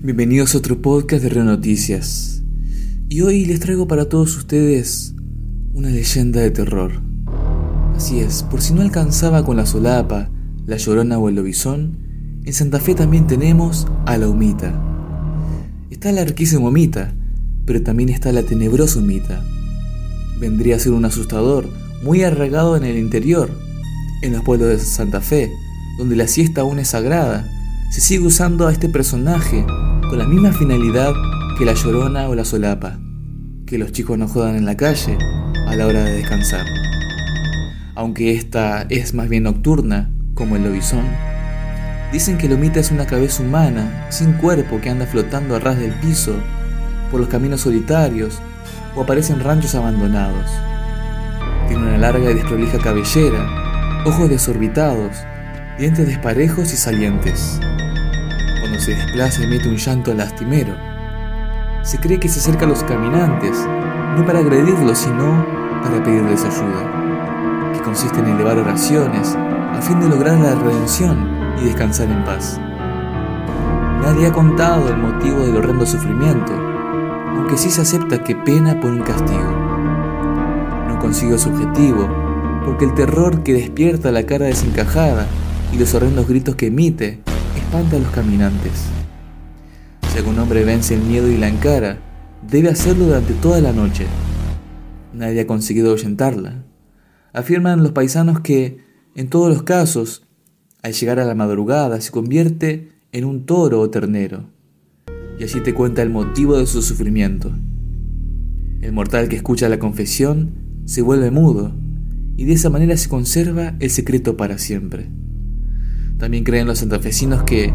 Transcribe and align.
Bienvenidos 0.00 0.54
a 0.54 0.58
otro 0.58 0.80
podcast 0.80 1.24
de 1.24 1.28
Río 1.28 1.42
Noticias. 1.42 2.44
Y 3.08 3.22
hoy 3.22 3.44
les 3.46 3.58
traigo 3.58 3.88
para 3.88 4.08
todos 4.08 4.36
ustedes 4.36 5.16
una 5.74 5.88
leyenda 5.88 6.40
de 6.40 6.52
terror. 6.52 7.02
Así 7.96 8.20
es, 8.20 8.44
por 8.44 8.62
si 8.62 8.74
no 8.74 8.82
alcanzaba 8.82 9.44
con 9.44 9.56
la 9.56 9.66
solapa, 9.66 10.30
la 10.66 10.76
llorona 10.76 11.18
o 11.18 11.28
el 11.28 11.34
lobizón, 11.34 11.98
en 12.44 12.52
Santa 12.52 12.78
Fe 12.78 12.94
también 12.94 13.26
tenemos 13.26 13.88
a 14.06 14.16
la 14.18 14.28
humita. 14.28 14.72
Está 15.90 16.12
la 16.12 16.24
riquísima 16.24 16.68
humita, 16.68 17.12
pero 17.66 17.82
también 17.82 18.08
está 18.10 18.30
la 18.30 18.44
tenebrosa 18.44 19.00
humita. 19.00 19.44
Vendría 20.38 20.76
a 20.76 20.78
ser 20.78 20.92
un 20.92 21.06
asustador, 21.06 21.68
muy 22.04 22.22
arraigado 22.22 22.76
en 22.76 22.84
el 22.84 22.98
interior, 22.98 23.50
en 24.22 24.32
los 24.32 24.42
pueblos 24.44 24.68
de 24.68 24.78
Santa 24.78 25.20
Fe, 25.20 25.50
donde 25.98 26.14
la 26.14 26.28
siesta 26.28 26.60
aún 26.60 26.78
es 26.78 26.86
sagrada, 26.86 27.50
se 27.90 28.02
sigue 28.02 28.26
usando 28.26 28.66
a 28.66 28.72
este 28.72 28.88
personaje 28.88 29.64
con 30.08 30.18
la 30.18 30.26
misma 30.26 30.52
finalidad 30.52 31.14
que 31.56 31.64
la 31.64 31.72
llorona 31.72 32.28
o 32.28 32.34
la 32.34 32.44
solapa, 32.44 32.98
que 33.66 33.78
los 33.78 33.92
chicos 33.92 34.18
no 34.18 34.28
jodan 34.28 34.56
en 34.56 34.66
la 34.66 34.76
calle 34.76 35.16
a 35.66 35.74
la 35.74 35.86
hora 35.86 36.04
de 36.04 36.12
descansar. 36.12 36.66
Aunque 37.94 38.34
esta 38.34 38.82
es 38.90 39.14
más 39.14 39.28
bien 39.30 39.44
nocturna, 39.44 40.10
como 40.34 40.56
el 40.56 40.64
lobizón, 40.64 41.04
dicen 42.12 42.36
que 42.36 42.48
Lomita 42.48 42.78
es 42.78 42.90
una 42.90 43.06
cabeza 43.06 43.42
humana, 43.42 44.06
sin 44.10 44.34
cuerpo, 44.34 44.80
que 44.80 44.90
anda 44.90 45.06
flotando 45.06 45.56
a 45.56 45.58
ras 45.58 45.78
del 45.78 45.92
piso, 45.92 46.34
por 47.10 47.20
los 47.20 47.28
caminos 47.30 47.62
solitarios 47.62 48.38
o 48.96 49.02
aparece 49.02 49.32
en 49.32 49.40
ranchos 49.40 49.74
abandonados. 49.74 50.50
Tiene 51.68 51.84
una 51.84 51.98
larga 51.98 52.30
y 52.30 52.34
desprolija 52.34 52.78
cabellera, 52.78 54.04
ojos 54.04 54.28
desorbitados, 54.28 55.16
dientes 55.78 56.06
desparejos 56.06 56.72
y 56.72 56.76
salientes 56.76 57.60
se 58.76 58.94
desplaza 58.94 59.42
emite 59.42 59.68
un 59.68 59.76
llanto 59.76 60.14
lastimero. 60.14 60.74
Se 61.82 61.98
cree 61.98 62.20
que 62.20 62.28
se 62.28 62.40
acerca 62.40 62.64
a 62.64 62.68
los 62.68 62.82
caminantes, 62.84 63.56
no 64.16 64.24
para 64.24 64.40
agredirlos, 64.40 64.98
sino 64.98 65.44
para 65.82 66.02
pedirles 66.02 66.44
ayuda, 66.44 67.72
que 67.72 67.80
consiste 67.80 68.20
en 68.20 68.26
elevar 68.26 68.58
oraciones 68.58 69.34
a 69.36 69.80
fin 69.80 70.00
de 70.00 70.08
lograr 70.08 70.38
la 70.38 70.54
redención 70.54 71.28
y 71.60 71.64
descansar 71.64 72.08
en 72.10 72.24
paz. 72.24 72.60
Nadie 74.02 74.26
ha 74.26 74.32
contado 74.32 74.88
el 74.88 74.96
motivo 74.96 75.40
del 75.40 75.56
horrendo 75.56 75.86
sufrimiento, 75.86 76.52
aunque 77.36 77.56
sí 77.56 77.70
se 77.70 77.82
acepta 77.82 78.22
que 78.22 78.36
pena 78.36 78.80
por 78.80 78.90
un 78.90 79.02
castigo. 79.02 79.50
No 80.88 80.98
consigue 80.98 81.38
su 81.38 81.50
objetivo, 81.50 82.08
porque 82.64 82.84
el 82.84 82.94
terror 82.94 83.42
que 83.42 83.54
despierta 83.54 84.12
la 84.12 84.24
cara 84.24 84.46
desencajada 84.46 85.26
y 85.72 85.78
los 85.78 85.94
horrendos 85.94 86.28
gritos 86.28 86.54
que 86.54 86.66
emite 86.66 87.20
espanta 87.58 87.96
a 87.96 88.00
los 88.00 88.10
caminantes. 88.10 88.72
Si 90.10 90.18
algún 90.18 90.38
hombre 90.38 90.64
vence 90.64 90.94
el 90.94 91.02
miedo 91.02 91.30
y 91.30 91.36
la 91.36 91.48
encara, 91.48 91.98
debe 92.48 92.70
hacerlo 92.70 93.06
durante 93.06 93.34
toda 93.34 93.60
la 93.60 93.72
noche. 93.72 94.06
Nadie 95.12 95.40
ha 95.40 95.46
conseguido 95.46 95.90
ahuyentarla. 95.90 96.64
Afirman 97.32 97.82
los 97.82 97.92
paisanos 97.92 98.40
que, 98.40 98.78
en 99.14 99.28
todos 99.28 99.48
los 99.48 99.62
casos, 99.62 100.26
al 100.82 100.92
llegar 100.92 101.18
a 101.18 101.24
la 101.24 101.34
madrugada 101.34 102.00
se 102.00 102.10
convierte 102.10 102.92
en 103.12 103.24
un 103.24 103.46
toro 103.46 103.80
o 103.80 103.90
ternero, 103.90 104.50
y 105.38 105.42
allí 105.42 105.60
te 105.60 105.74
cuenta 105.74 106.02
el 106.02 106.10
motivo 106.10 106.56
de 106.58 106.66
su 106.66 106.82
sufrimiento. 106.82 107.52
El 108.80 108.92
mortal 108.92 109.28
que 109.28 109.36
escucha 109.36 109.68
la 109.68 109.78
confesión 109.78 110.82
se 110.84 111.02
vuelve 111.02 111.30
mudo, 111.30 111.74
y 112.36 112.44
de 112.44 112.52
esa 112.52 112.70
manera 112.70 112.96
se 112.96 113.08
conserva 113.08 113.74
el 113.80 113.90
secreto 113.90 114.36
para 114.36 114.58
siempre. 114.58 115.10
También 116.18 116.42
creen 116.42 116.66
los 116.66 116.80
santafesinos 116.80 117.44
que, 117.44 117.72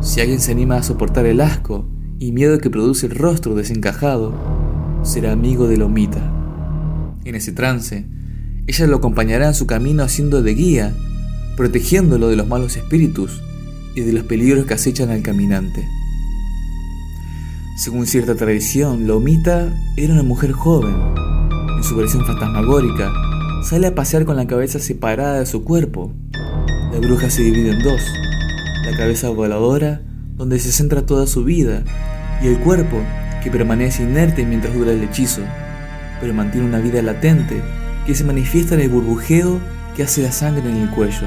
si 0.00 0.20
alguien 0.20 0.40
se 0.40 0.52
anima 0.52 0.76
a 0.76 0.82
soportar 0.84 1.26
el 1.26 1.40
asco 1.40 1.84
y 2.20 2.30
miedo 2.30 2.58
que 2.58 2.70
produce 2.70 3.06
el 3.06 3.16
rostro 3.16 3.56
desencajado, 3.56 4.32
será 5.02 5.32
amigo 5.32 5.66
de 5.66 5.76
Lomita. 5.76 6.32
En 7.24 7.34
ese 7.34 7.50
trance, 7.50 8.06
ella 8.68 8.86
lo 8.86 8.96
acompañará 8.96 9.48
en 9.48 9.54
su 9.54 9.66
camino 9.66 10.04
haciendo 10.04 10.40
de 10.40 10.54
guía, 10.54 10.94
protegiéndolo 11.56 12.28
de 12.28 12.36
los 12.36 12.46
malos 12.46 12.76
espíritus 12.76 13.42
y 13.96 14.02
de 14.02 14.12
los 14.12 14.24
peligros 14.24 14.66
que 14.66 14.74
acechan 14.74 15.10
al 15.10 15.22
caminante. 15.22 15.84
Según 17.76 18.06
cierta 18.06 18.36
tradición, 18.36 19.08
Lomita 19.08 19.76
era 19.96 20.12
una 20.12 20.22
mujer 20.22 20.52
joven. 20.52 20.94
En 21.76 21.82
su 21.82 21.96
versión 21.96 22.24
fantasmagórica, 22.24 23.12
sale 23.64 23.88
a 23.88 23.94
pasear 23.96 24.24
con 24.24 24.36
la 24.36 24.46
cabeza 24.46 24.78
separada 24.78 25.40
de 25.40 25.46
su 25.46 25.64
cuerpo 25.64 26.12
la 26.94 27.00
bruja 27.00 27.28
se 27.28 27.42
divide 27.42 27.72
en 27.72 27.82
dos, 27.82 28.00
la 28.84 28.96
cabeza 28.96 29.28
voladora, 29.28 30.00
donde 30.36 30.60
se 30.60 30.70
centra 30.70 31.04
toda 31.04 31.26
su 31.26 31.42
vida, 31.42 31.82
y 32.40 32.46
el 32.46 32.60
cuerpo, 32.60 33.02
que 33.42 33.50
permanece 33.50 34.04
inerte 34.04 34.46
mientras 34.46 34.72
dura 34.74 34.92
el 34.92 35.02
hechizo, 35.02 35.42
pero 36.20 36.32
mantiene 36.32 36.68
una 36.68 36.78
vida 36.78 37.02
latente 37.02 37.60
que 38.06 38.14
se 38.14 38.22
manifiesta 38.22 38.76
en 38.76 38.82
el 38.82 38.90
burbujeo 38.90 39.58
que 39.96 40.04
hace 40.04 40.22
la 40.22 40.30
sangre 40.30 40.70
en 40.70 40.76
el 40.76 40.90
cuello. 40.90 41.26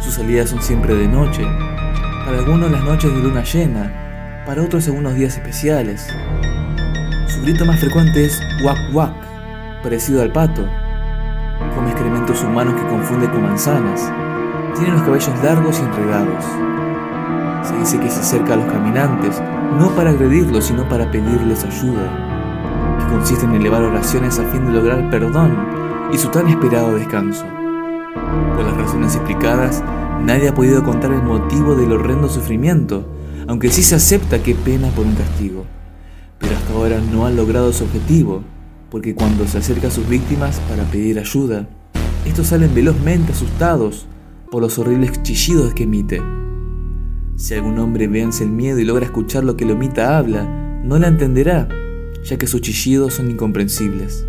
Sus 0.00 0.14
salidas 0.14 0.50
son 0.50 0.62
siempre 0.62 0.94
de 0.94 1.08
noche, 1.08 1.42
para 2.24 2.38
algunos 2.38 2.70
las 2.70 2.84
noches 2.84 3.12
de 3.12 3.20
luna 3.20 3.42
llena, 3.42 4.44
para 4.46 4.62
otros 4.62 4.86
en 4.86 4.96
unos 4.96 5.16
días 5.16 5.34
especiales. 5.34 6.06
Su 7.26 7.42
grito 7.42 7.66
más 7.66 7.80
frecuente 7.80 8.26
es 8.26 8.40
wak 8.62 8.94
wak, 8.94 9.82
parecido 9.82 10.22
al 10.22 10.30
pato. 10.30 10.64
Come 11.74 11.90
excrementos 11.90 12.44
humanos 12.44 12.80
que 12.80 12.86
confunde 12.86 13.28
con 13.28 13.42
manzanas 13.42 14.21
tiene 14.74 14.92
los 14.92 15.02
cabellos 15.02 15.42
largos 15.42 15.78
y 15.78 15.82
enredados. 15.82 16.44
Se 17.66 17.76
dice 17.78 18.00
que 18.00 18.10
se 18.10 18.20
acerca 18.20 18.54
a 18.54 18.56
los 18.56 18.66
caminantes, 18.66 19.40
no 19.78 19.90
para 19.90 20.10
agredirlos, 20.10 20.66
sino 20.66 20.88
para 20.88 21.10
pedirles 21.10 21.64
ayuda, 21.64 22.98
que 22.98 23.12
consiste 23.12 23.44
en 23.44 23.54
elevar 23.54 23.82
oraciones 23.82 24.38
a 24.38 24.44
fin 24.44 24.66
de 24.66 24.72
lograr 24.72 25.10
perdón 25.10 25.56
y 26.12 26.18
su 26.18 26.28
tan 26.28 26.48
esperado 26.48 26.94
descanso. 26.94 27.44
Por 28.56 28.64
las 28.64 28.76
razones 28.76 29.14
explicadas, 29.14 29.82
nadie 30.22 30.48
ha 30.48 30.54
podido 30.54 30.82
contar 30.84 31.12
el 31.12 31.22
motivo 31.22 31.74
del 31.74 31.92
horrendo 31.92 32.28
sufrimiento, 32.28 33.06
aunque 33.48 33.70
sí 33.70 33.82
se 33.82 33.94
acepta 33.94 34.42
que 34.42 34.54
pena 34.54 34.88
por 34.88 35.06
un 35.06 35.14
castigo. 35.14 35.64
Pero 36.38 36.56
hasta 36.56 36.72
ahora 36.72 36.98
no 37.12 37.26
han 37.26 37.36
logrado 37.36 37.72
su 37.72 37.84
objetivo, 37.84 38.42
porque 38.90 39.14
cuando 39.14 39.46
se 39.46 39.58
acerca 39.58 39.88
a 39.88 39.90
sus 39.90 40.08
víctimas 40.08 40.60
para 40.68 40.82
pedir 40.84 41.18
ayuda, 41.18 41.66
estos 42.26 42.48
salen 42.48 42.74
velozmente 42.74 43.32
asustados 43.32 44.06
por 44.52 44.60
los 44.62 44.78
horribles 44.78 45.22
chillidos 45.22 45.72
que 45.72 45.84
emite. 45.84 46.22
Si 47.36 47.54
algún 47.54 47.78
hombre 47.78 48.06
vence 48.06 48.44
el 48.44 48.50
miedo 48.50 48.78
y 48.78 48.84
logra 48.84 49.06
escuchar 49.06 49.44
lo 49.44 49.56
que 49.56 49.64
Lomita 49.64 50.18
habla, 50.18 50.44
no 50.84 50.98
la 50.98 51.08
entenderá, 51.08 51.70
ya 52.22 52.36
que 52.36 52.46
sus 52.46 52.60
chillidos 52.60 53.14
son 53.14 53.30
incomprensibles. 53.30 54.26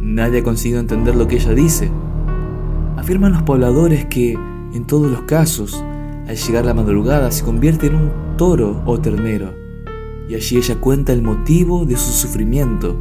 Nadie 0.00 0.38
ha 0.38 0.44
conseguido 0.44 0.78
entender 0.78 1.16
lo 1.16 1.26
que 1.26 1.34
ella 1.34 1.54
dice. 1.54 1.90
Afirman 2.96 3.32
los 3.32 3.42
pobladores 3.42 4.06
que, 4.06 4.34
en 4.34 4.86
todos 4.86 5.10
los 5.10 5.22
casos, 5.22 5.84
al 6.28 6.36
llegar 6.36 6.64
la 6.64 6.74
madrugada 6.74 7.32
se 7.32 7.44
convierte 7.44 7.88
en 7.88 7.96
un 7.96 8.36
toro 8.36 8.80
o 8.86 9.00
ternero, 9.00 9.52
y 10.28 10.36
allí 10.36 10.56
ella 10.56 10.76
cuenta 10.76 11.12
el 11.12 11.22
motivo 11.22 11.84
de 11.84 11.96
su 11.96 12.12
sufrimiento 12.12 12.96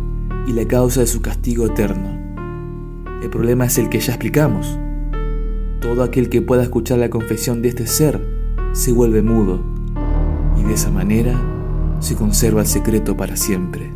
y 0.48 0.54
la 0.54 0.68
causa 0.68 1.02
de 1.02 1.08
su 1.08 1.22
castigo 1.22 1.68
eterno. 1.68 2.18
El 3.22 3.30
problema 3.30 3.68
es 3.68 3.78
el 3.78 3.90
que 3.90 4.00
ya 4.00 4.14
explicamos. 4.14 4.80
Todo 5.80 6.04
aquel 6.04 6.30
que 6.30 6.42
pueda 6.42 6.64
escuchar 6.64 6.98
la 6.98 7.10
confesión 7.10 7.62
de 7.62 7.70
este 7.70 7.86
ser 7.86 8.20
se 8.74 8.92
vuelve 8.92 9.22
mudo 9.22 9.62
y 10.58 10.64
de 10.64 10.74
esa 10.74 10.90
manera 10.90 11.40
se 12.00 12.16
conserva 12.16 12.62
el 12.62 12.68
secreto 12.68 13.16
para 13.16 13.36
siempre. 13.36 13.92